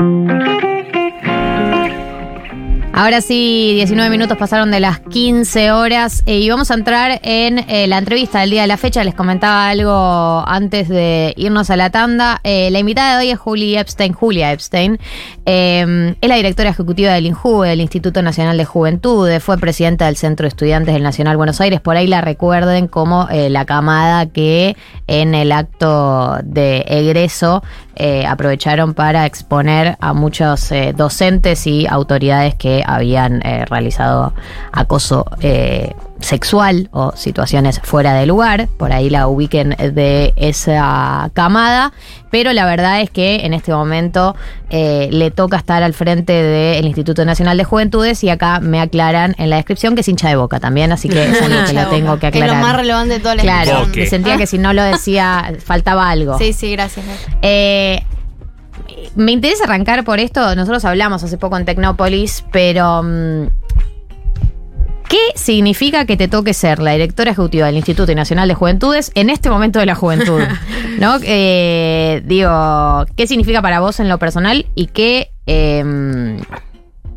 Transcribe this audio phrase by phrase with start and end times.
[0.00, 0.49] Thank you.
[3.00, 7.60] Ahora sí, 19 minutos pasaron de las 15 horas eh, y vamos a entrar en
[7.60, 9.02] eh, la entrevista del día de la fecha.
[9.04, 12.42] Les comentaba algo antes de irnos a la tanda.
[12.44, 14.12] Eh, la invitada de hoy es Julia Epstein.
[14.12, 14.98] Julia Epstein
[15.46, 19.42] es la directora ejecutiva del INJUVE, del Instituto Nacional de Juventudes.
[19.42, 21.80] Fue presidenta del Centro de Estudiantes del Nacional Buenos Aires.
[21.80, 24.76] Por ahí la recuerden como la camada que
[25.06, 27.64] en el acto de egreso
[28.28, 34.32] aprovecharon para exponer a muchos docentes y autoridades que habían eh, realizado
[34.72, 41.92] acoso eh, sexual o situaciones fuera de lugar, por ahí la ubiquen de esa camada,
[42.30, 44.36] pero la verdad es que en este momento
[44.68, 49.34] eh, le toca estar al frente del Instituto Nacional de Juventudes y acá me aclaran
[49.38, 51.86] en la descripción que es hincha de boca también, así que es algo que lo
[51.88, 52.50] tengo que aclarar.
[52.50, 55.52] Es lo más relevante de toda la Claro, me sentía que si no lo decía
[55.64, 56.38] faltaba algo.
[56.38, 57.06] Sí, sí, gracias.
[57.42, 58.02] Eh,
[59.16, 60.54] me interesa arrancar por esto.
[60.54, 63.02] Nosotros hablamos hace poco en Tecnópolis, pero.
[63.02, 63.48] Mm,
[65.08, 69.28] ¿Qué significa que te toque ser la directora ejecutiva del Instituto Nacional de Juventudes en
[69.28, 70.40] este momento de la juventud?
[71.00, 71.16] ¿No?
[71.24, 75.32] Eh, digo, ¿qué significa para vos en lo personal y qué.
[75.46, 76.38] Em,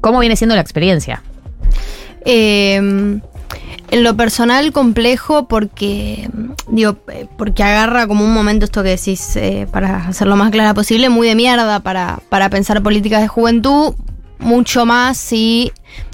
[0.02, 1.22] ¿Cómo viene siendo la experiencia?
[2.26, 3.20] Eh,
[3.92, 6.30] en lo personal complejo porque,
[6.68, 6.98] digo,
[7.38, 11.10] porque agarra como un momento esto que decís, eh, para hacerlo lo más clara posible,
[11.10, 13.94] muy de mierda para, para pensar políticas de juventud,
[14.40, 15.72] mucho más si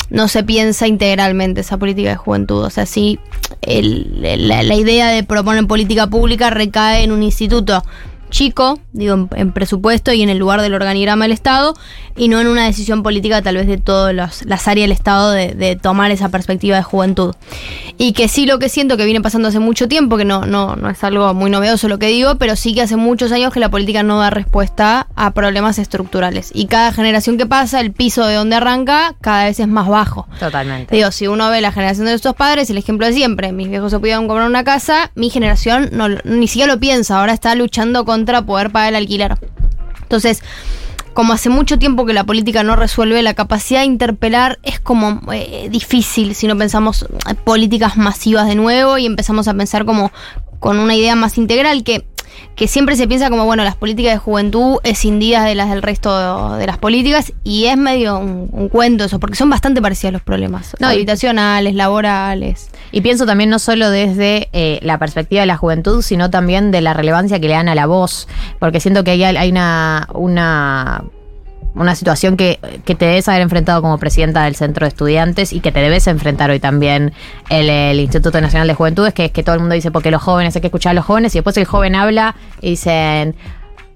[0.10, 2.64] no se piensa integralmente esa política de juventud.
[2.64, 3.20] O sea, si
[3.62, 7.84] la, la idea de proponer política pública recae en un instituto
[8.30, 11.74] chico, digo, en, presupuesto y en el lugar del organigrama del Estado,
[12.16, 15.80] y no en una decisión política tal vez de todas las áreas del Estado de,
[15.82, 17.36] tomar esa perspectiva de juventud.
[17.98, 20.76] Y que sí lo que siento que viene pasando hace mucho tiempo, que no, no,
[20.76, 23.60] no es algo muy novedoso lo que digo, pero sí que hace muchos años que
[23.60, 26.52] la política no da respuesta a problemas estructurales.
[26.54, 30.28] Y cada generación que pasa, el piso de donde arranca cada vez es más bajo.
[30.40, 30.96] Totalmente.
[30.96, 33.92] Digo, si uno ve la generación de nuestros padres, el ejemplo de siempre, mis viejos
[33.92, 38.06] se pudieron comprar una casa, mi generación no, ni siquiera lo piensa, ahora está luchando
[38.06, 39.38] con contra poder pagar el alquiler.
[40.02, 40.44] Entonces,
[41.14, 45.22] como hace mucho tiempo que la política no resuelve, la capacidad de interpelar es como
[45.32, 47.06] eh, difícil si no pensamos
[47.46, 50.12] políticas masivas de nuevo y empezamos a pensar como
[50.60, 52.06] con una idea más integral que
[52.56, 56.56] que siempre se piensa como, bueno, las políticas de juventud escindidas de las del resto
[56.56, 60.76] de, las políticas y es medio un, cuento eso, porque son bastante parecidos los problemas
[60.82, 62.70] habitacionales, laborales.
[62.92, 66.82] Y pienso también no solo desde eh, la perspectiva de la juventud, sino también de
[66.82, 68.28] la relevancia que le dan a la voz,
[68.60, 71.04] porque siento que ahí hay una, una
[71.76, 75.72] una situación que, te debes haber enfrentado como presidenta del centro de estudiantes y que
[75.72, 77.14] te debes enfrentar hoy también
[77.50, 80.56] el, Instituto Nacional de Juventudes, que es que todo el mundo dice porque los jóvenes
[80.56, 83.36] hay que escuchar a los jóvenes y después el joven habla y dicen,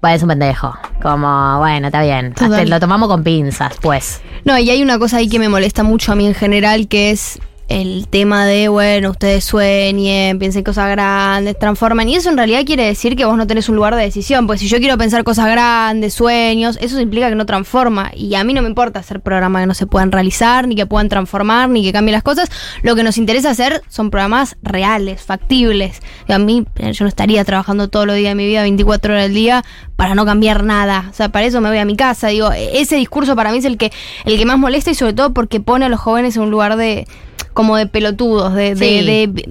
[0.00, 0.74] bueno, es un pendejo.
[1.02, 2.34] Como, bueno, está bien.
[2.66, 4.20] lo tomamos con pinzas, pues.
[4.44, 7.10] No, y hay una cosa ahí que me molesta mucho a mí en general, que
[7.10, 12.08] es el tema de, bueno, ustedes sueñen, piensen cosas grandes, transformen.
[12.08, 14.46] Y eso en realidad quiere decir que vos no tenés un lugar de decisión.
[14.46, 18.10] Pues si yo quiero pensar cosas grandes, sueños, eso implica que no transforma.
[18.14, 20.86] Y a mí no me importa hacer programas que no se puedan realizar, ni que
[20.86, 22.50] puedan transformar, ni que cambien las cosas.
[22.82, 26.00] Lo que nos interesa hacer son programas reales, factibles.
[26.28, 29.24] Y a mí, yo no estaría trabajando todos los días de mi vida, 24 horas
[29.26, 29.64] al día,
[29.96, 31.06] para no cambiar nada.
[31.10, 32.28] O sea, para eso me voy a mi casa.
[32.28, 33.92] Digo, ese discurso para mí es el que,
[34.24, 36.76] el que más molesta y sobre todo porque pone a los jóvenes en un lugar
[36.76, 37.06] de
[37.52, 39.48] como de pelotudos, de, de,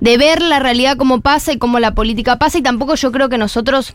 [0.00, 2.58] de, ver la realidad como pasa y cómo la política pasa.
[2.58, 3.94] Y tampoco yo creo que nosotros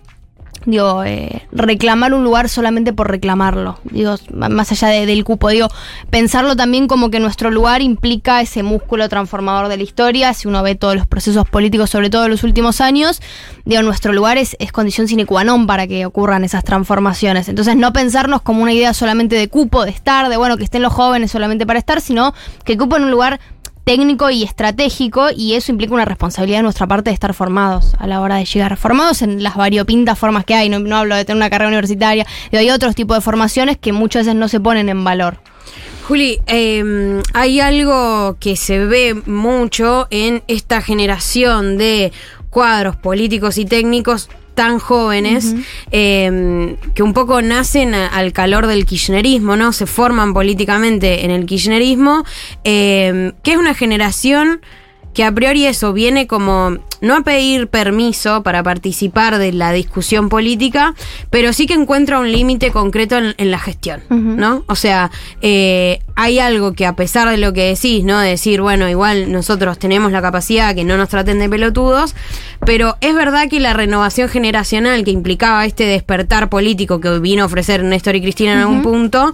[0.65, 5.67] digo, eh, reclamar un lugar solamente por reclamarlo, digo, más allá del cupo, digo,
[6.09, 10.61] pensarlo también como que nuestro lugar implica ese músculo transformador de la historia, si uno
[10.63, 13.21] ve todos los procesos políticos, sobre todo en los últimos años,
[13.65, 17.75] digo, nuestro lugar es, es condición sine qua non para que ocurran esas transformaciones, entonces
[17.75, 20.93] no pensarnos como una idea solamente de cupo, de estar, de bueno, que estén los
[20.93, 22.33] jóvenes solamente para estar, sino
[22.65, 23.39] que cupo en un lugar
[23.89, 28.05] técnico y estratégico y eso implica una responsabilidad de nuestra parte de estar formados a
[28.05, 28.77] la hora de llegar.
[28.77, 32.69] Formados en las variopintas formas que hay, no, hablo de tener una carrera universitaria, hay
[32.69, 35.39] otros tipos de formaciones que muchas veces no se ponen en valor.
[36.07, 42.11] Juli, em, hay algo que se ve mucho en esta generación de
[42.51, 44.29] cuadros políticos y técnicos
[44.59, 45.55] tan jóvenes
[45.89, 49.71] em, que un poco nacen al calor del kirchnerismo, ¿no?
[49.71, 52.25] Se forman políticamente en el kirchnerismo,
[52.65, 54.59] em, que es una generación
[55.19, 60.29] que a priori eso viene como no a pedir permiso para participar de la discusión
[60.29, 60.95] política,
[61.29, 64.63] pero sí que encuentra un límite concreto en, en la gestión, ¿no?
[64.67, 65.11] O sea,
[65.41, 68.17] eh, hay algo que a pesar de lo que decís, ¿no?
[68.17, 72.15] De decir, bueno, igual nosotros tenemos la capacidad que no nos traten de pelotudos,
[72.65, 77.47] pero es verdad que la renovación generacional que implicaba este despertar político que vino a
[77.47, 79.33] ofrecer Néstor y Cristina en algún punto,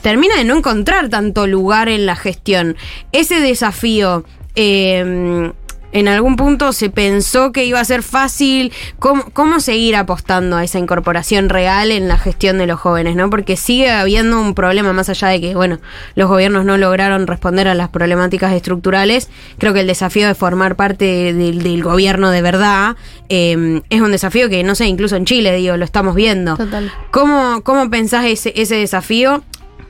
[0.00, 2.78] termina de no encontrar tanto lugar en la gestión.
[3.12, 4.24] Ese desafío
[4.54, 5.52] eh,
[5.92, 8.72] en algún punto se pensó que iba a ser fácil.
[8.98, 13.16] ¿Cómo, ¿Cómo, seguir apostando a esa incorporación real en la gestión de los jóvenes?
[13.16, 13.28] ¿no?
[13.28, 15.78] Porque sigue habiendo un problema más allá de que, bueno,
[16.14, 19.28] los gobiernos no lograron responder a las problemáticas estructurales.
[19.58, 22.96] Creo que el desafío de formar parte del, del gobierno de verdad
[23.28, 26.56] eh, es un desafío que, no sé, incluso en Chile, digo, lo estamos viendo.
[26.56, 26.92] Total.
[27.10, 29.42] ¿Cómo, cómo pensás ese, ese desafío?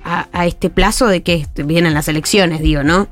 [0.02, 3.08] A, este plazo de que vienen las elecciones, digo, ¿no?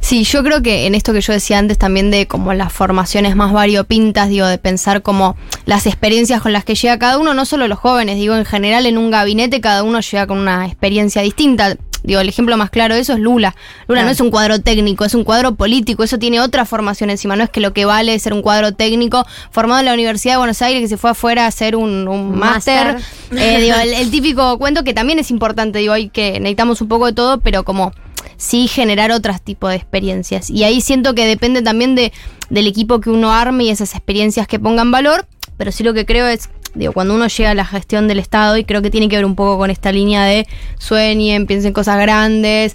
[0.00, 3.36] Sí, yo creo que en esto que yo decía antes también de como las formaciones
[3.36, 5.36] más variopintas, digo, de pensar como
[5.66, 8.86] las experiencias con las que llega cada uno, no solo los jóvenes, digo, en general
[8.86, 11.76] en un gabinete cada uno llega con una experiencia distinta.
[12.02, 13.54] Digo, el ejemplo más claro de eso es Lula.
[13.86, 14.04] Lula claro.
[14.06, 16.02] no es un cuadro técnico, es un cuadro político.
[16.02, 17.36] Eso tiene otra formación encima.
[17.36, 20.34] No es que lo que vale es ser un cuadro técnico formado en la Universidad
[20.34, 22.98] de Buenos Aires que se fue afuera a hacer un, un máster.
[23.32, 25.78] Eh, digo, el, el, típico cuento que también es importante.
[25.78, 27.92] Digo, hay que necesitamos un poco de todo, pero como
[28.36, 30.50] sí generar otros tipos de experiencias.
[30.50, 32.12] Y ahí siento que depende también de,
[32.48, 35.26] del equipo que uno arme y esas experiencias que pongan valor.
[35.56, 38.56] Pero sí lo que creo es digo, cuando uno llega a la gestión del Estado,
[38.56, 40.46] y creo que tiene que ver un poco con esta línea de
[40.78, 42.74] sueñen, piensen cosas grandes,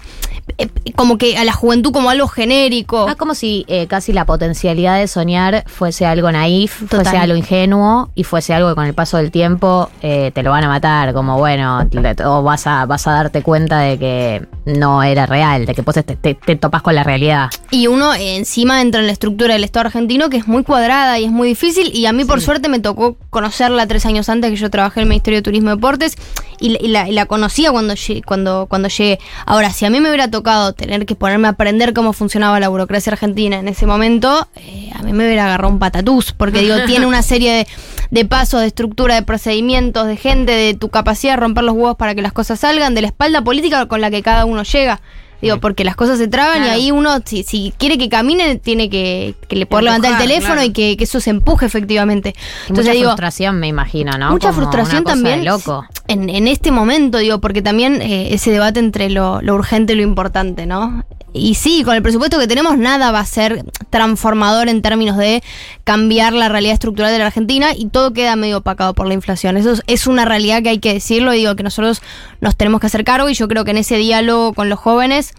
[0.94, 3.06] como que a la juventud como algo genérico.
[3.08, 7.02] Ah, como si eh, casi la potencialidad de soñar fuese algo naif, Total.
[7.02, 10.50] fuese algo ingenuo y fuese algo que con el paso del tiempo eh, te lo
[10.50, 11.86] van a matar, como bueno,
[12.24, 16.04] o vas a, vas a darte cuenta de que no era real, de que pues
[16.04, 17.50] te, te, te topas con la realidad.
[17.70, 21.24] Y uno encima entra en la estructura del Estado argentino que es muy cuadrada y
[21.24, 24.56] es muy difícil y a mí por suerte me tocó conocerla tres años antes que
[24.56, 26.16] yo trabajé en el Ministerio de Turismo y Deportes
[26.58, 27.94] y, y, la, y la, conocía cuando,
[28.24, 29.18] cuando, cuando llegué.
[29.44, 32.68] Ahora, si a mí me hubiera tocado tener que ponerme a aprender cómo funcionaba la
[32.68, 36.76] burocracia argentina en ese momento, eh, a mí me hubiera agarrado un patatús, porque digo,
[36.86, 37.66] tiene una serie de,
[38.10, 41.96] de, pasos, de estructura, de procedimientos, de gente, de tu capacidad de romper los huevos
[41.96, 45.00] para que las cosas salgan, de la espalda política con la que cada uno llega.
[45.42, 46.72] Digo, porque las cosas se traban claro.
[46.72, 50.18] y ahí uno, si, si, quiere que camine, tiene que, que le poder levantar el
[50.18, 50.68] teléfono claro.
[50.68, 52.34] y que, que, eso se empuje efectivamente.
[52.62, 54.30] Entonces, mucha digo, frustración, me imagino, ¿no?
[54.30, 55.44] Mucha Como frustración también.
[55.44, 55.86] loco.
[56.08, 59.96] En, en, este momento, digo, porque también eh, ese debate entre lo, lo urgente y
[59.96, 61.04] lo importante, ¿no?
[61.36, 65.42] Y sí, con el presupuesto que tenemos, nada va a ser transformador en términos de
[65.84, 69.56] cambiar la realidad estructural de la Argentina y todo queda medio opacado por la inflación.
[69.56, 71.32] Eso es, es una realidad que hay que decirlo.
[71.32, 72.02] Digo que nosotros
[72.40, 75.34] nos tenemos que hacer cargo y yo creo que en ese diálogo con los jóvenes,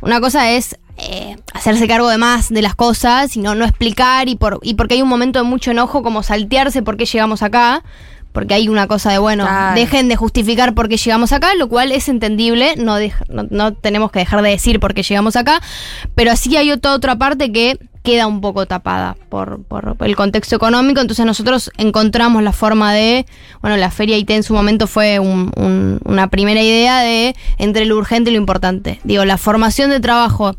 [0.00, 4.28] una cosa es eh, hacerse cargo de más de las cosas y no, no explicar
[4.28, 7.42] y, por, y porque hay un momento de mucho enojo como saltearse por qué llegamos
[7.42, 7.82] acá
[8.32, 9.78] porque hay una cosa de, bueno, claro.
[9.78, 13.72] dejen de justificar por qué llegamos acá, lo cual es entendible, no, de, no, no,
[13.74, 15.60] tenemos que dejar de decir por qué llegamos acá,
[16.14, 20.56] pero así hay otra, otra parte que queda un poco tapada por, por, el contexto
[20.56, 23.26] económico, entonces nosotros encontramos la forma de,
[23.60, 27.84] bueno, la feria IT en su momento fue un, un, una primera idea de entre
[27.84, 29.00] lo urgente y lo importante.
[29.04, 30.56] Digo, la formación de trabajo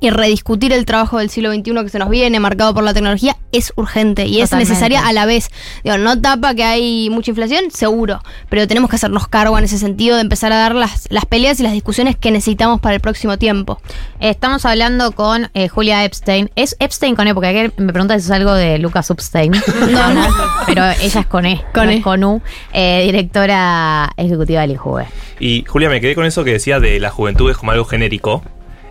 [0.00, 3.36] y rediscutir el trabajo del siglo XXI que se nos viene, marcado por la tecnología,
[3.52, 4.62] es urgente y Totalmente.
[4.62, 5.50] es necesaria a la vez.
[5.84, 9.78] Digo, no tapa que hay mucha inflación, seguro, pero tenemos que hacernos cargo en ese
[9.78, 13.00] sentido de empezar a dar las, las peleas y las discusiones que necesitamos para el
[13.00, 13.80] próximo tiempo.
[14.20, 16.50] Estamos hablando con eh, Julia Epstein.
[16.56, 17.34] ¿Es Epstein con E?
[17.34, 19.52] Porque ayer me pregunta si es algo de Lucas Upstein.
[19.90, 20.26] no, no,
[20.66, 21.96] pero ella es con E, con, no e.
[21.96, 22.42] Es con U,
[22.72, 25.06] eh, directora ejecutiva del INJUVE.
[25.40, 28.42] Y Julia, me quedé con eso que decía de la juventud es como algo genérico.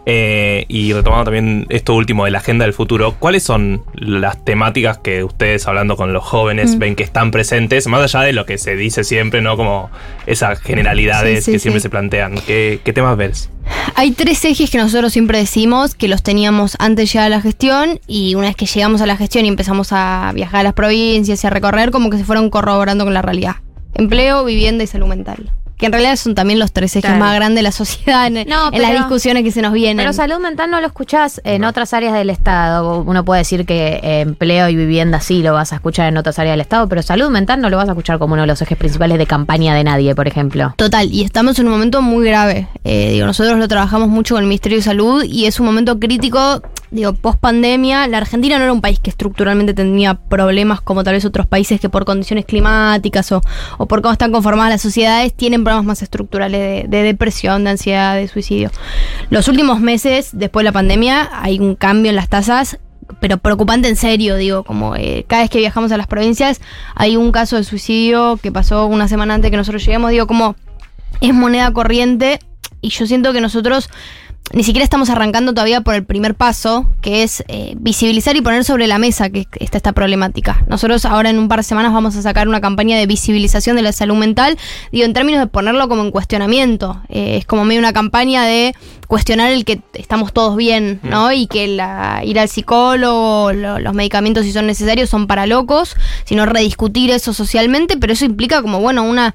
[0.05, 4.97] Eh, y retomando también esto último de la agenda del futuro, ¿cuáles son las temáticas
[4.97, 6.79] que ustedes hablando con los jóvenes mm.
[6.79, 9.57] ven que están presentes, más allá de lo que se dice siempre, ¿no?
[9.57, 9.91] Como
[10.25, 12.35] esas generalidades sí, sí, que siempre se plantean.
[12.47, 13.49] ¿Qué, ¿Qué, temas ves?
[13.95, 17.41] Hay tres ejes que nosotros siempre decimos que los teníamos antes de llegar a la
[17.41, 20.73] gestión y una vez que llegamos a la gestión y empezamos a viajar a las
[20.73, 23.57] provincias y a recorrer, como que se fueron corroborando con la realidad.
[23.93, 27.19] Empleo, vivienda y salud mental que en realidad son también los tres ejes claro.
[27.19, 29.97] más grandes de la sociedad en, no, en pero, las discusiones que se nos vienen.
[29.97, 31.69] Pero salud mental no lo escuchás en no.
[31.69, 33.01] otras áreas del Estado.
[33.01, 36.37] Uno puede decir que eh, empleo y vivienda sí lo vas a escuchar en otras
[36.37, 38.61] áreas del Estado, pero salud mental no lo vas a escuchar como uno de los
[38.61, 40.75] ejes principales de campaña de nadie, por ejemplo.
[40.77, 42.67] Total, y estamos en un momento muy grave.
[42.83, 45.99] Eh, digo, nosotros lo trabajamos mucho con el Ministerio de Salud y es un momento
[45.99, 46.61] crítico
[46.91, 51.13] digo, post pandemia, la Argentina no era un país que estructuralmente tenía problemas como tal
[51.13, 53.41] vez otros países que por condiciones climáticas o,
[53.77, 57.71] o por cómo están conformadas las sociedades tienen problemas más estructurales de, de depresión, de
[57.71, 58.71] ansiedad, de suicidio.
[59.29, 62.79] Los últimos meses, después de la pandemia, hay un cambio en las tasas
[63.19, 66.61] pero preocupante en serio, digo, como eh, cada vez que viajamos a las provincias
[66.95, 70.55] hay un caso de suicidio que pasó una semana antes que nosotros lleguemos, digo, como
[71.19, 72.39] es moneda corriente
[72.81, 73.89] y yo siento que nosotros
[74.53, 78.65] ni siquiera estamos arrancando todavía por el primer paso, que es eh, visibilizar y poner
[78.65, 80.65] sobre la mesa que está esta problemática.
[80.67, 83.81] Nosotros ahora en un par de semanas vamos a sacar una campaña de visibilización de
[83.81, 84.57] la salud mental,
[84.91, 87.01] digo, en términos de ponerlo como en cuestionamiento.
[87.07, 88.75] Eh, es como medio una campaña de
[89.07, 91.31] cuestionar el que estamos todos bien, ¿no?
[91.31, 95.95] Y que la, ir al psicólogo, lo- los medicamentos si son necesarios son para locos,
[96.25, 99.33] sino rediscutir eso socialmente, pero eso implica como, bueno, una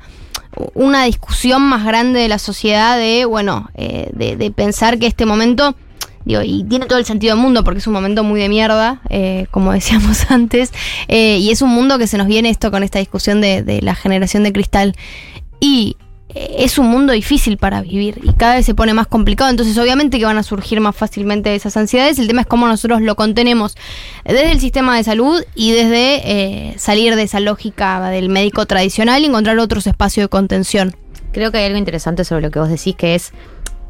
[0.75, 5.77] una discusión más grande de la sociedad de, bueno, eh, de, pensar que este momento,
[6.25, 9.01] digo, y tiene todo el sentido del mundo porque es un momento muy de mierda,
[9.11, 10.73] eh, como decíamos antes,
[11.09, 13.95] eh, y es un mundo que se nos viene esto con esta discusión de, la
[13.95, 14.95] generación de cristal.
[15.61, 15.97] Y
[16.37, 20.19] es un mundo difícil para vivir y cada vez se pone más complicado, entonces obviamente
[20.19, 23.75] que van a surgir más fácilmente esas ansiedades, el tema es cómo nosotros lo contenemos
[24.25, 29.23] desde el sistema de salud y desde eh, salir de esa lógica del médico tradicional
[29.23, 30.95] y encontrar otros espacios de contención.
[31.33, 33.33] Creo que hay algo interesante sobre lo que vos decís, que es,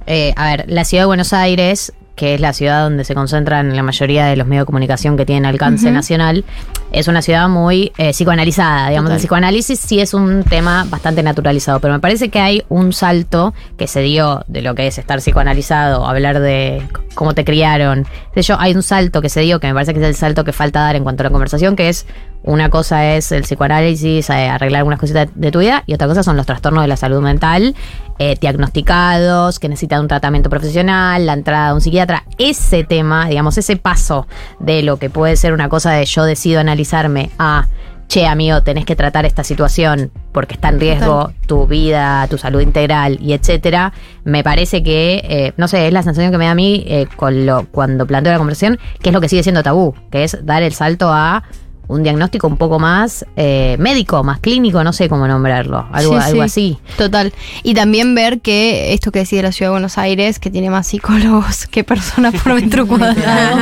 [0.07, 3.77] eh, a ver, la ciudad de Buenos Aires, que es la ciudad donde se concentran
[3.77, 6.45] la mayoría de los medios de comunicación que tienen alcance nacional,
[6.91, 8.89] es una ciudad muy eh, psicoanalizada.
[8.89, 12.95] Digamos, el psicoanálisis sí es un tema bastante naturalizado, pero me parece que hay un
[12.95, 16.83] salto que se dio de lo que es estar psicoanalizado, hablar de
[17.15, 18.07] cómo te criaron.
[18.35, 20.43] De yo, hay un salto que se dio que me parece que es el salto
[20.45, 22.07] que falta dar en cuanto a la conversación, que es
[22.47, 26.23] una cosa es el psicoanálisis, eh, arreglar algunas cositas de tu vida, y otra cosa
[26.23, 27.75] son los trastornos de la salud mental,
[28.19, 32.25] eh, diagnosticados, que necesitan un tratamiento profesional, la entrada de un psiquiatra.
[32.39, 34.27] Ese tema, digamos, ese paso
[34.61, 37.67] de lo que puede ser una cosa de yo decido analizarme a
[38.09, 42.61] che, amigo, tenés que tratar esta situación porque está en riesgo tu vida, tu salud
[42.61, 43.93] integral y etcétera,
[44.25, 47.07] me parece que, eh, no sé, es la sensación que me da a mí eh,
[47.17, 50.39] con lo, cuando planteo la conversación, que es lo que sigue siendo tabú, que es
[50.45, 51.43] dar el salto a
[51.89, 56.25] un diagnóstico un poco más eh, médico, más clínico, no sé cómo nombrarlo, algo, Sí,
[56.27, 56.77] algo sí.
[56.77, 56.79] así.
[56.97, 57.33] Total.
[57.63, 60.87] Y también ver que esto que decía la ciudad de Buenos Aires, que tiene más
[60.89, 63.59] psicólogos que personas por metro cuadrado,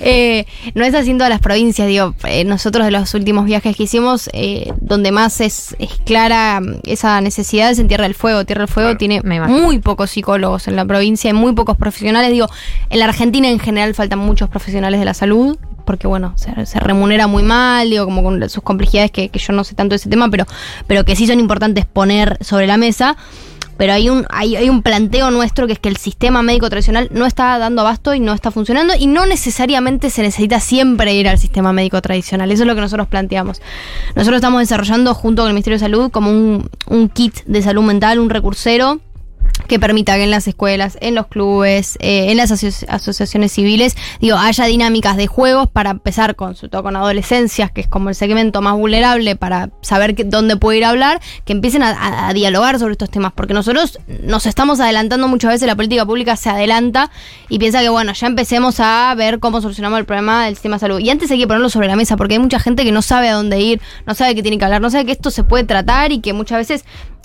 [0.00, 1.86] eh, no es así en todas las provincias.
[1.88, 6.60] Digo, eh, nosotros de los últimos viajes que hicimos, eh, donde más es, es clara
[6.60, 8.44] mm, esa necesidad es en Tierra del Fuego.
[8.44, 8.98] Tierra del Fuego Claro.
[8.98, 12.30] tiene muy pocos psicólogos en la provincia y muy pocos profesionales.
[12.32, 12.48] Digo,
[12.88, 15.56] en la Argentina en general faltan muchos profesionales de la salud.
[15.90, 19.64] Porque bueno, se, remunera muy mal, digo, como con sus complejidades que, que yo no
[19.64, 20.46] sé tanto de ese tema, pero,
[20.86, 23.16] pero que sí son importantes poner sobre la mesa.
[23.76, 27.08] Pero hay un, hay, hay un planteo nuestro que es que el sistema médico tradicional
[27.10, 31.28] no está dando abasto y no está funcionando y no necesariamente se necesita siempre ir
[31.28, 32.52] al sistema médico tradicional.
[32.52, 33.60] Eso es lo que nosotros planteamos.
[34.14, 37.82] Nosotros estamos desarrollando junto con el Ministerio de Salud como un, un kit de salud
[37.82, 39.00] mental, un recursero
[39.70, 43.96] que permita que en las escuelas, en los clubes, eh, en las aso- asociaciones civiles,
[44.20, 48.08] digo, haya dinámicas de juegos para empezar con, sobre todo con adolescencias, que es como
[48.08, 52.28] el segmento más vulnerable para saber que- dónde puede ir a hablar, que empiecen a,
[52.28, 56.34] a- dialogar sobre estos temas, porque nosotros nos estamos adelantando muchas veces, la política pública
[56.34, 57.10] se adelanta
[57.48, 60.80] y piensa que, bueno, ya empecemos a ver cómo solucionamos el problema del sistema de
[60.80, 60.98] salud.
[60.98, 63.28] Y antes hay que ponerlo sobre la mesa, porque hay mucha gente que no sabe
[63.28, 65.62] a dónde ir, no sabe que tiene que hablar, no sabe que esto se puede
[65.62, 66.84] tratar y que muchas veces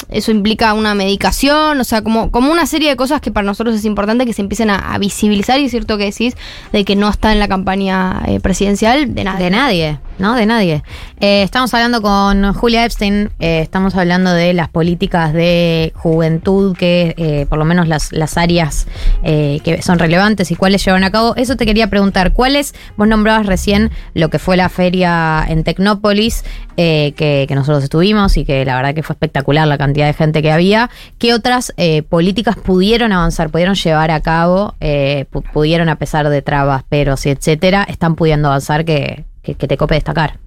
[0.09, 3.75] eso implica una medicación, o sea, como, como una serie de cosas que para nosotros
[3.75, 6.35] es importante que se empiecen a, visibilizar y es cierto que decís
[6.71, 9.13] de que no está en la campaña eh, presidencial.
[9.13, 10.35] De nadie, ¿no?
[10.35, 10.83] De nadie.
[11.19, 17.13] Eh, estamos hablando con Julia Epstein, eh, estamos hablando de las políticas de juventud, que
[17.17, 18.87] eh, por lo menos las, las áreas
[19.23, 21.35] eh, que son relevantes y cuáles llevan a cabo.
[21.35, 22.75] Eso te quería preguntar, ¿cuáles?
[22.97, 26.43] Vos nombrabas recién lo que fue la feria en Tecnópolis,
[26.75, 30.41] que, que nosotros estuvimos y que la verdad que fue espectacular la cantidad de gente
[30.41, 30.89] que había.
[31.17, 31.73] ¿Qué otras
[32.09, 37.29] políticas pudieron avanzar, pudieron llevar a cabo, pu- pudieron a pesar de trabas, peros y
[37.29, 40.37] etcétera, están pudiendo avanzar que, que, que te cope destacar?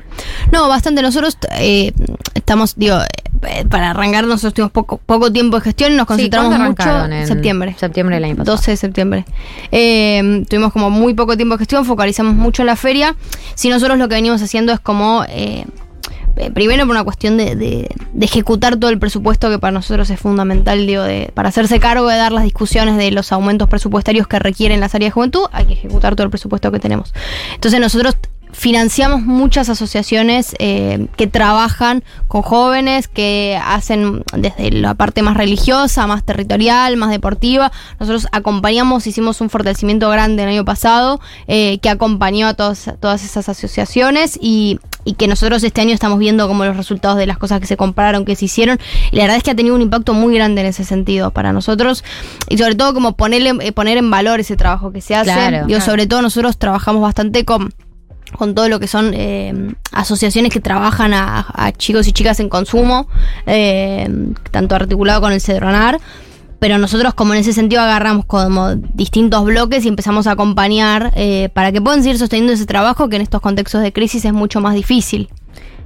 [0.52, 1.00] No, bastante.
[1.02, 1.93] Nosotros eh,
[2.35, 2.97] estamos, digo,
[3.47, 7.05] eh, para arrancar, nosotros tuvimos poco, poco tiempo de gestión y nos concentramos ¿cuándo mucho
[7.14, 7.76] en septiembre.
[7.78, 8.57] septiembre del año pasado.
[8.57, 9.25] 12 de septiembre.
[9.71, 13.14] Eh, tuvimos como muy poco tiempo de gestión, focalizamos mucho en la feria.
[13.55, 15.25] Si nosotros lo que venimos haciendo es como...
[16.55, 20.21] Primero por una cuestión de, de- de ejecutar todo el presupuesto que para nosotros es
[20.21, 24.38] fundamental, digo, de, para hacerse cargo de dar las discusiones de los aumentos presupuestarios que
[24.38, 27.12] requieren las áreas de juventud, hay que ejecutar todo el presupuesto que tenemos.
[27.55, 28.17] Entonces nosotros
[28.59, 36.09] financiamos muchas asociaciones eh, que trabajan con jóvenes, que hacen desde la parte más religiosa,
[36.09, 37.71] más territorial, más deportiva.
[38.00, 43.25] Nosotros acompañamos, hicimos un fortalecimiento grande el año pasado eh, que acompañó a todas, todas
[43.25, 47.38] esas asociaciones y, y que nosotros este año estamos viendo como los resultados de las
[47.38, 48.81] cosas que se compraron, que se hicieron.
[49.12, 51.53] Y la verdad es que ha tenido un impacto muy grande en ese sentido para
[51.53, 52.03] nosotros
[52.49, 55.31] y sobre todo como ponerle, eh, poner en valor ese trabajo que se hace.
[55.31, 55.81] Claro.
[55.81, 57.73] sobre todo nosotros trabajamos bastante con
[58.37, 63.08] con todo lo que son eh, asociaciones que trabajan a, chicos y chicas en consumo,
[63.47, 64.08] eh,
[64.50, 66.00] tanto articulado con el Cedronar,
[66.58, 71.50] pero nosotros como en ese sentido agarramos como distintos bloques y empezamos a acompañar eh,
[71.54, 74.61] para que puedan seguir sosteniendo ese trabajo que en estos contextos de crisis es mucho
[74.61, 75.28] más difícil.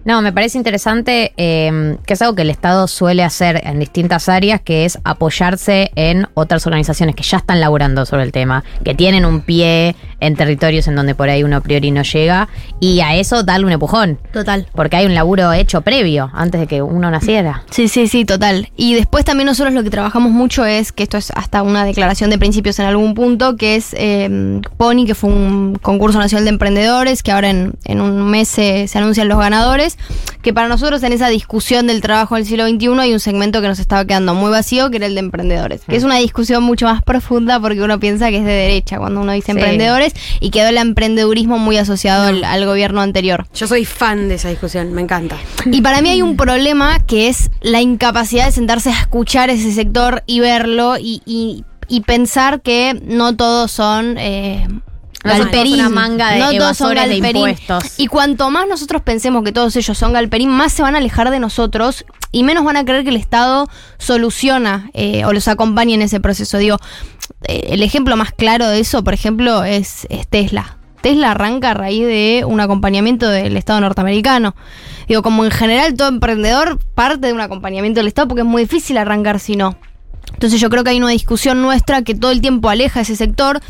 [0.04, 4.60] No, me parece interesante que es algo que el Estado suele hacer en distintas áreas,
[4.60, 9.24] que es apoyarse en otras organizaciones que ya están laburando sobre el tema, que tienen
[9.24, 12.48] un pie en territorios en donde por ahí uno a priori no llega,
[12.80, 14.18] y a eso darle un empujón.
[14.32, 14.66] Total.
[14.74, 17.64] Porque hay un laburo hecho previo, antes de que uno naciera.
[17.70, 18.68] Sí, sí, sí, total.
[18.76, 22.30] Y después también nosotros lo que trabajamos mucho es, que esto es hasta una declaración
[22.30, 26.50] de principios en algún punto, que es eh, Pony, que fue un concurso nacional de
[26.50, 29.98] emprendedores, que ahora en, en un mes se, se anuncian los ganadores,
[30.42, 33.68] que para nosotros en esa discusión del trabajo del siglo XXI hay un segmento que
[33.68, 36.86] nos estaba quedando muy vacío, que era el de emprendedores, que es una discusión mucho
[36.86, 39.58] más profunda porque uno piensa que es de derecha cuando uno dice Sí.
[39.58, 43.46] emprendedores y quedó el emprendedurismo muy asociado al- al gobierno anterior.
[43.54, 45.36] Yo soy fan de esa discusión, me encanta.
[45.66, 49.72] Y para mí hay un problema que es la incapacidad de sentarse a escuchar ese
[49.72, 54.16] sector y verlo y, y- y pensar que no todos son...
[54.18, 54.66] Eh,
[55.22, 55.76] galperín.
[55.76, 57.36] todos una manga de todos son de galperín.
[57.36, 57.84] impuestos.
[57.98, 61.30] Y cuanto más nosotros pensemos que todos ellos son galperín, más se van a alejar
[61.30, 65.94] de nosotros y menos van a creer que el Estado soluciona eh, o los acompaña
[65.94, 66.58] en ese proceso.
[66.58, 66.78] Digo,
[67.44, 70.78] eh, el ejemplo más claro de eso, por ejemplo, es, es Tesla.
[71.02, 74.54] Tesla arranca a raíz de un acompañamiento del Estado norteamericano.
[75.08, 78.62] Digo, como en general todo emprendedor parte de un acompañamiento del Estado porque es muy
[78.62, 79.76] difícil arrancar si no.
[80.32, 83.60] Entonces yo creo que hay una discusión nuestra que todo el tiempo aleja ese sector,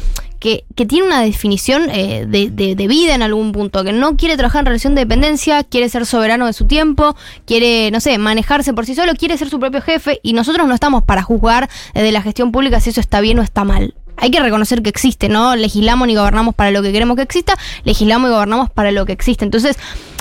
[0.43, 4.17] que, que tiene una definición eh, de, de- de vida en algún punto, que no
[4.17, 7.15] quiere trabajar en relación de dependencia, quiere ser soberano de su tiempo,
[7.47, 10.75] quiere, no sé, manejarse por sí solo, quiere ser su propio jefe y nosotros no
[10.75, 13.95] estamos para juzgar desde la gestión pública si eso está bien o está mal.
[14.17, 15.55] Hay que reconocer que existe, ¿no?
[15.55, 19.13] Legislamos ni gobernamos para lo que queremos que exista, legislamos y gobernamos para lo que
[19.13, 19.45] existe.
[19.45, 19.77] Entonces,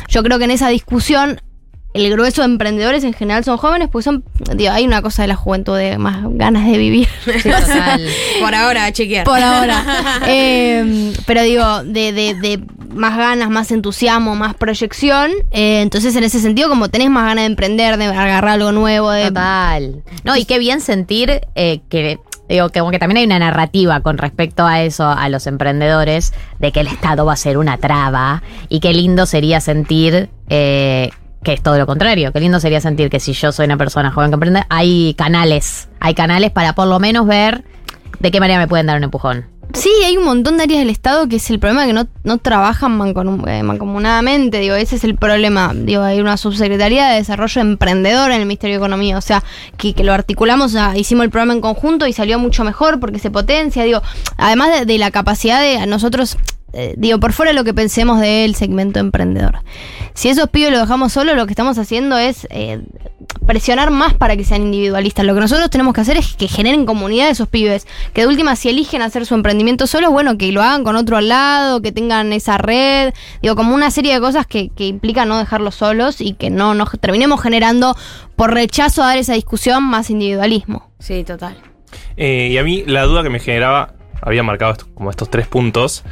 [0.07, 1.41] yo creo que en esa discusión
[1.93, 4.23] el grueso de emprendedores en general son jóvenes, pues son,
[4.55, 7.07] digo, hay una cosa de la juventud de más ganas de vivir.
[7.25, 8.07] Sí, total.
[8.39, 9.25] Por ahora, a chequear.
[9.25, 9.83] Por ahora.
[10.27, 12.59] Eh, pero digo, de, de- de
[12.93, 15.31] más ganas, más entusiasmo, más proyección.
[15.51, 19.11] eh, entonces, en ese sentido, como tenés más ganas de emprender, de agarrar algo nuevo,
[19.11, 19.27] de.
[19.27, 20.03] Total.
[20.23, 22.19] No, y qué bien sentir eh, que.
[22.49, 26.33] Digo, que como que también hay una narrativa con respecto a eso, a los emprendedores,
[26.59, 28.43] de que el Estado va a ser una traba.
[28.67, 31.11] Y qué lindo sería sentir eh,
[31.43, 32.31] que es todo lo contrario.
[32.31, 35.89] Qué lindo sería sentir que si yo soy una persona joven que emprende, hay canales.
[35.99, 37.63] Hay canales para por lo menos ver
[38.19, 39.45] de qué manera me pueden dar un empujón.
[39.73, 42.39] Sí, hay un montón de áreas del Estado que es el problema que no, no
[42.39, 44.59] trabajan manconu- eh, mancomunadamente.
[44.59, 45.71] Digo, ese es el problema.
[45.73, 49.17] Digo, hay una subsecretaría de desarrollo emprendedor en el Ministerio de Economía.
[49.17, 49.43] O sea,
[49.77, 53.31] que, que lo articulamos, hicimos el programa en conjunto y salió mucho mejor porque se
[53.31, 53.83] potencia.
[53.85, 54.01] Digo,
[54.35, 56.37] además de, de la capacidad de nosotros.
[56.73, 59.59] Eh, digo, por fuera de lo que pensemos del segmento emprendedor.
[60.13, 62.81] Si esos pibes lo dejamos solo, lo que estamos haciendo es eh,
[63.45, 65.25] presionar más para que sean individualistas.
[65.25, 67.87] Lo que nosotros tenemos que hacer es que generen comunidad esos pibes.
[68.13, 71.17] Que de última, si eligen hacer su emprendimiento solos, bueno, que lo hagan con otro
[71.17, 73.13] al lado, que tengan esa red.
[73.41, 76.73] Digo, como una serie de cosas que, que implica no dejarlos solos y que no
[76.73, 77.95] nos terminemos generando,
[78.35, 80.89] por rechazo a dar esa discusión, más individualismo.
[80.99, 81.57] Sí, total.
[82.17, 86.03] Eh, y a mí la duda que me generaba, había marcado como estos tres puntos,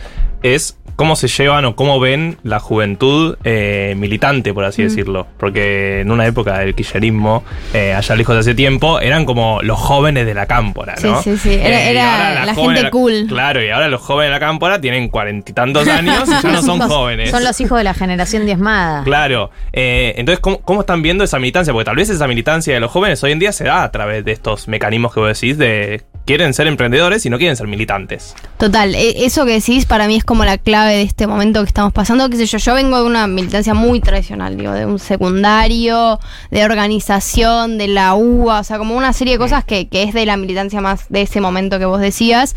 [0.43, 4.67] es cómo se llevan o cómo ven la juventud eh, militante, por Mm.
[4.67, 5.27] así decirlo.
[5.37, 7.43] Porque en una época del kirchnerismo,
[7.73, 11.21] eh, allá lejos de hace tiempo, eran como los jóvenes de la cámpora, ¿no?
[11.21, 11.53] Sí, sí, sí.
[11.61, 13.25] Era- ahora la gente la- cool.
[13.29, 16.51] Claro, y ahora los jóvenes de la cámpora tienen cuarenta y tantos años y ya
[16.51, 17.31] no son jóvenes.
[17.31, 19.03] Son los hijos de la generación diezmada.
[19.05, 19.51] Claro.
[19.71, 21.71] Eh, entonces, ¿cómo, cómo están viendo esa militancia?
[21.71, 24.25] Porque tal vez esa militancia de los jóvenes hoy en día se da a través
[24.25, 28.35] de estos mecanismos que vos decís de quieren ser emprendedores y no quieren ser militantes.
[28.59, 31.67] Total, e- eso que decís para mí es como la clave de este momento que
[31.69, 32.29] estamos pasando.
[32.29, 36.19] Qué sé yo, yo vengo de una militancia muy tradicional, digo, de un secundario,
[36.51, 40.13] de organización, de la UA, o sea, como una serie de cosas que, que es
[40.13, 42.55] de la militancia más de ese momento que vos decías.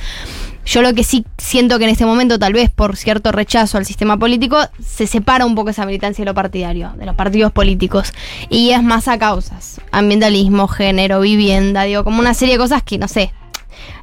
[0.66, 3.86] Yo lo que sí siento que en este momento, tal vez por cierto rechazo al
[3.86, 8.12] sistema político, se separa un poco esa militancia de lo partidario, de los partidos políticos.
[8.50, 9.80] Y es más a causas.
[9.92, 13.32] Ambientalismo, género, vivienda, digo, como una serie de cosas que, no sé,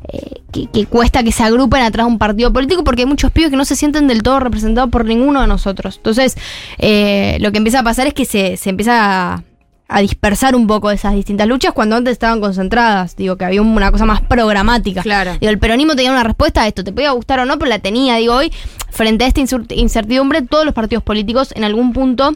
[0.08, 3.32] eh, que, que cuesta que se agrupen atrás de un partido político porque hay muchos
[3.32, 5.98] pibes que no se sienten del todo representados por ninguno de nosotros.
[5.98, 6.36] Entonces,
[6.78, 9.44] eh, lo que empieza a pasar es que se, se empieza a,
[9.90, 13.16] a dispersar un poco esas distintas luchas cuando antes estaban concentradas.
[13.16, 15.02] Digo, que había una cosa más programática.
[15.02, 15.36] Claro.
[15.40, 17.80] Digo, el peronismo tenía una respuesta a esto, te podía gustar o no, pero la
[17.80, 18.16] tenía.
[18.18, 18.54] Digo, hoy,
[18.92, 22.36] frente a esta incertidumbre, todos los partidos políticos en algún punto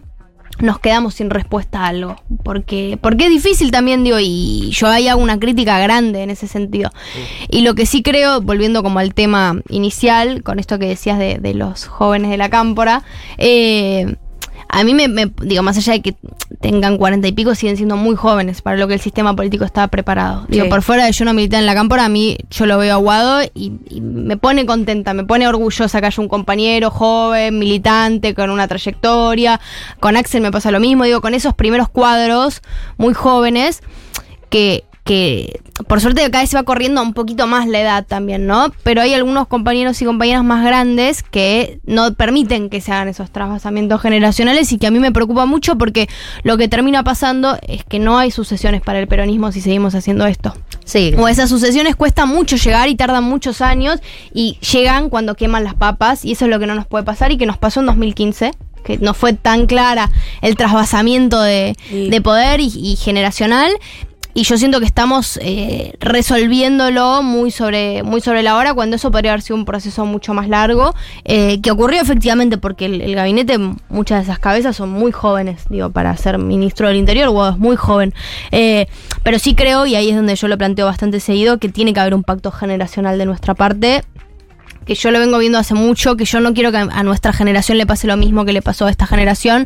[0.59, 2.15] nos quedamos sin respuesta a algo.
[2.43, 6.47] Porque, porque es difícil también, digo, y yo ahí hago una crítica grande en ese
[6.47, 6.91] sentido.
[7.49, 11.39] Y lo que sí creo, volviendo como al tema inicial, con esto que decías de,
[11.39, 13.03] de los jóvenes de la cámpora,
[13.37, 14.15] eh,
[14.75, 16.15] a mí me, me- digo, más allá de que
[16.59, 19.87] tengan cuarenta y pico, siguen siendo muy jóvenes para lo que el sistema político está
[19.87, 20.45] preparado.
[20.49, 20.69] Digo, Sí.
[20.69, 23.43] por fuera de yo no militar en la cámpora, a mí yo lo veo aguado
[23.53, 28.49] y, y me pone contenta, me pone orgullosa que haya un compañero joven, militante, con
[28.49, 29.59] una trayectoria.
[29.99, 32.61] Con Axel me pasa lo mismo, digo, con esos primeros cuadros
[32.97, 33.81] muy jóvenes
[34.49, 38.47] que, que por suerte cada vez se va corriendo un poquito más la edad también,
[38.47, 38.71] ¿no?
[38.83, 43.29] Pero hay algunos compañeros y compañeras más grandes que no permiten que se hagan esos
[43.31, 46.07] trasvasamientos generacionales y que a mí me preocupa mucho porque
[46.43, 50.25] lo que termina pasando es que no hay sucesiones para el peronismo si seguimos haciendo
[50.25, 50.53] esto.
[50.85, 51.13] Sí.
[51.17, 53.99] O esas sucesiones cuesta mucho llegar y tardan muchos años
[54.33, 57.31] y llegan cuando queman las papas y eso es lo que no nos puede pasar
[57.33, 58.51] y que nos pasó en 2015
[58.85, 60.11] que no fue tan clara
[60.41, 62.09] el trasvasamiento de, Sí.
[62.09, 63.71] de poder y, y generacional
[64.33, 69.11] y yo siento que estamos eh, resolviéndolo muy sobre, muy sobre la hora, cuando eso
[69.11, 73.59] podría haber sido un proceso mucho más largo, eh, que ocurrió efectivamente porque el, gabinete,
[73.89, 77.59] muchas de esas cabezas son muy jóvenes, digo, para ser ministro del Interior, Guado es
[77.59, 78.13] muy joven.
[78.51, 78.87] Eh,
[79.21, 81.99] pero sí creo, y ahí es donde yo lo planteo bastante seguido, que tiene que
[81.99, 84.03] haber un pacto generacional de nuestra parte
[84.85, 87.77] que yo lo vengo viendo hace mucho, que yo no quiero que a nuestra generación
[87.77, 89.65] le pase lo mismo que le pasó a esta generación,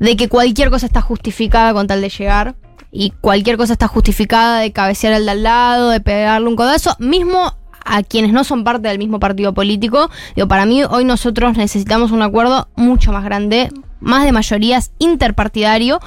[0.00, 2.56] de que cualquier cosa está justificada con tal de llegar.
[2.90, 6.96] Y cualquier cosa está justificada de cabecear al de al lado, de pegarle un codazo,
[6.98, 10.10] mismo a quienes no son parte del mismo partido político.
[10.36, 13.70] Digo, para mí hoy nosotros necesitamos un acuerdo mucho más grande,
[14.00, 16.00] más de mayorías interpartidario,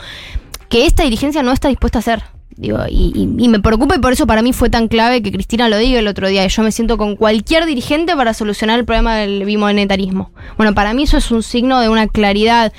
[0.70, 2.24] que esta dirigencia no está dispuesta a hacer.
[2.58, 5.32] Digo, y, y- y me preocupa y por eso para mí fue tan clave que
[5.32, 6.46] Cristina lo diga el otro día.
[6.48, 10.32] Yo me siento con cualquier dirigente para solucionar el problema del bimonetarismo.
[10.58, 12.72] Bueno, para mí eso es un signo de una claridad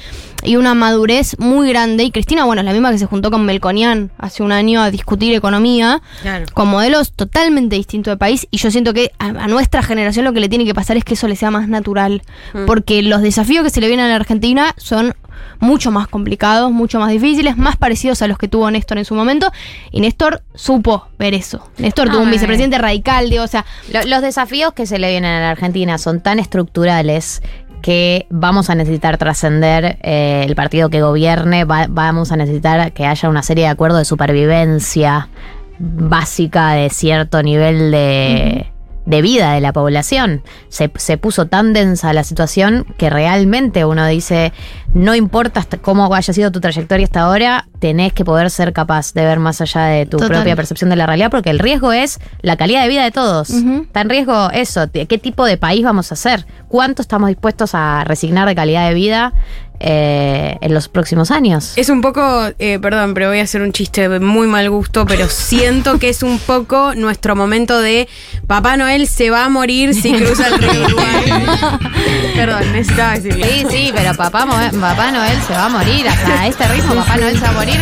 [0.45, 2.05] y una madurez muy grande.
[2.05, 4.91] Y Cristina, bueno, es la misma que se juntó con Melconian hace un año a
[4.91, 6.47] discutir economía Claro.
[6.53, 10.33] con modelos totalmente distintos de país y yo siento que a, a nuestra generación lo
[10.33, 12.23] que le tiene que pasar es que eso le sea más natural
[12.55, 12.67] Mm.
[12.67, 15.15] porque los desafíos que se le vienen a la Argentina son
[15.61, 19.15] mucho más complicados, mucho más difíciles, más parecidos a los que tuvo Néstor en su
[19.15, 19.51] momento.
[19.91, 21.69] Y Néstor supo ver eso.
[21.79, 25.31] Néstor tuvo un vicepresidente radical, digo, o sea, Lo- los desafíos que se le vienen
[25.33, 27.43] a la Argentina son tan estructurales
[27.81, 33.07] que vamos a necesitar trascender eh, el partido que gobierne, va- vamos a necesitar que
[33.07, 35.29] haya una serie de acuerdos de supervivencia
[35.79, 38.72] básica de cierto nivel de,
[39.07, 40.43] de vida de la población.
[40.69, 44.53] Se, se puso tan densa la situación que realmente uno dice,
[44.95, 49.13] no importa hasta cómo haya sido tu trayectoria hasta ahora, tenés que poder ser capaz
[49.15, 50.37] de ver más allá de tu Total.
[50.37, 53.51] propia percepción de la realidad, porque el riesgo es la calidad de vida de todos.
[53.51, 58.05] Está en riesgo eso, qué tipo de país vamos a ser, cuánto estamos dispuestos a
[58.05, 59.33] resignar de calidad de vida
[59.85, 61.73] eh, en los próximos años.
[61.77, 65.05] Es un poco, eh, perdón, pero voy a hacer un chiste de muy mal gusto,
[65.07, 68.09] pero siento que es un poco nuestro momento de
[68.47, 71.25] Papá Noel se va a morir si cruza el río Uruguay.
[72.37, 73.45] perdón, necesitaba decirlo.
[73.47, 76.07] Sí, sí, pero papá, Mo- papá Noel se va a morir.
[76.39, 77.81] A este ritmo, Papá Noel se va a morir.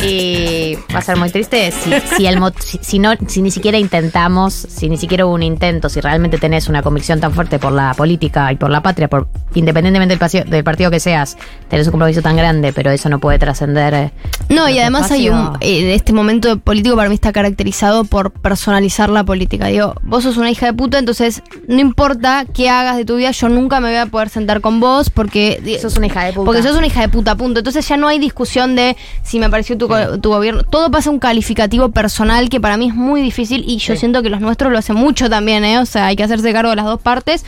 [0.00, 3.50] Y va a ser muy triste si, si, el, mo- si, si no, si ni
[3.50, 7.58] siquiera intentamos, si ni siquiera hubo un intento, si realmente tenés una convicción tan fuerte
[7.58, 11.36] por la política y por la patria, por independientemente del, del partido que seas,
[11.68, 13.92] tenés un compromiso tan grande, pero eso no puede trascender.
[13.94, 14.12] eh,
[14.48, 15.52] No, y además hay un.
[15.60, 19.66] eh, este momento político para mí está caracterizado por personalizar la política.
[19.66, 23.30] Digo, vos sos una hija de puta, entonces no importa qué hagas de tu vida,
[23.32, 25.78] yo nunca me voy a poder sentar con vos porque.
[25.80, 26.46] Sos una hija de puta.
[26.46, 27.60] Porque sos una hija de puta, punto.
[27.60, 30.62] Entonces ya no hay discusión de si me pareció tu, go- tu gobierno.
[30.64, 34.00] Todo pasa a un calificativo personal que para mí es muy difícil y yo Sí.
[34.00, 35.78] siento que los nuestros lo hacen mucho también, ¿eh?
[35.78, 37.44] O sea, hay que hacerse cargo de las dos partes.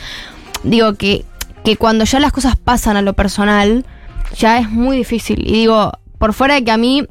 [0.63, 1.25] Digo que,
[1.63, 3.85] que cuando ya las cosas pasan a lo personal,
[4.37, 5.43] ya es muy difícil.
[5.47, 7.05] Y digo, por fuera de que a mí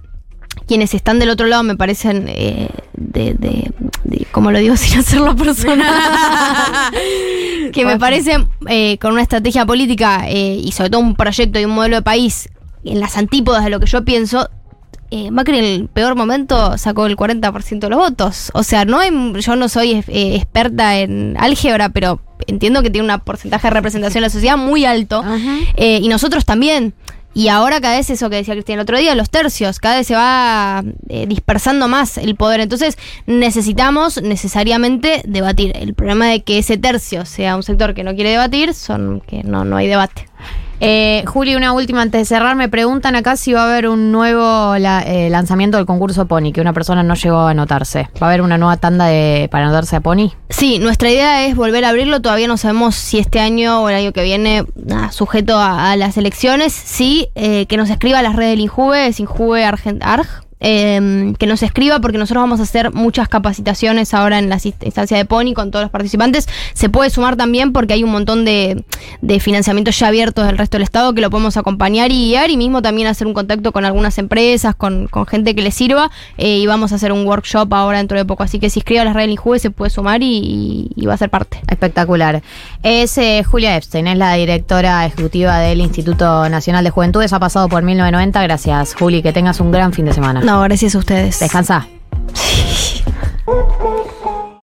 [0.67, 3.71] quienes están del otro lado me parecen eh, de, de,
[4.05, 5.87] de- como lo digo sin hacerlo personal,
[7.73, 11.65] que me parecen eh, con una estrategia política eh, y sobre todo un proyecto y
[11.65, 12.49] un modelo de país
[12.85, 14.49] en las antípodas de lo que yo pienso.
[15.11, 18.51] Eh, Macri en el peor momento sacó el 40% de los votos.
[18.55, 23.13] O sea, no hay, yo no soy eh, experta en álgebra, pero entiendo que tiene
[23.13, 25.25] un porcentaje de representación en la sociedad muy alto.
[25.77, 26.95] Eh, y nosotros también.
[27.33, 30.07] y ahora cada vez eso que decía Cristina el otro día, los tercios, cada vez
[30.07, 32.61] se va eh, dispersando más el poder.
[32.61, 32.97] Entonces
[33.27, 35.73] necesitamos necesariamente debatir.
[35.77, 39.43] El problema de que ese tercio sea un sector que no quiere debatir son que
[39.43, 40.27] no, no hay debate.
[40.81, 42.57] Eh, Juli, una última antes de cerrar.
[42.57, 46.61] Me preguntan acá si va a haber un nuevo eh, lanzamiento del concurso Pony, que
[46.61, 48.09] una persona no llegó a anotarse.
[48.21, 50.31] ¿Va a haber una nueva tanda de, para anotarse a Pony?
[50.49, 52.21] Sí, nuestra idea es volver a abrirlo.
[52.21, 54.65] Todavía no sabemos si este año o el año que viene,
[55.11, 56.73] sujeto a, a las elecciones.
[56.73, 60.27] Sí, eh, que nos escriba a las redes del Injuve, es Injuve Argent Arg.
[60.61, 65.17] Eh, que nos escriba porque nosotros vamos a hacer muchas capacitaciones ahora en la instancia
[65.17, 66.49] de Pony con todos los participantes.
[66.75, 68.85] Se puede sumar también porque hay un montón de,
[69.21, 72.57] de financiamientos ya abiertos del resto del Estado que lo podemos acompañar y guiar y
[72.57, 76.59] mismo también hacer un contacto con algunas empresas, con, con gente que le sirva eh,
[76.59, 78.43] y vamos a hacer un workshop ahora dentro de poco.
[78.43, 81.31] Así que si escribe a las redes Injuve se puede sumar y va a ser
[81.31, 81.61] parte.
[81.69, 82.43] Espectacular.
[82.83, 87.33] Es eh, Julia Epstein, es la directora ejecutiva del Instituto Nacional de Juventudes.
[87.33, 88.43] Ha pasado por 1990.
[88.43, 89.23] Gracias, Juli.
[89.23, 90.41] Que tengas un gran fin de semana.
[90.51, 91.39] Ahora sí es ustedes.
[91.39, 91.87] Descansa.